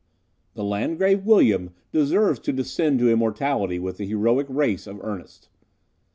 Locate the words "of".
4.87-4.99